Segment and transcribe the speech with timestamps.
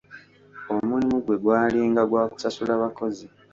[0.73, 3.25] Omulimu gwe gwalinga gwa kusasula bakozi.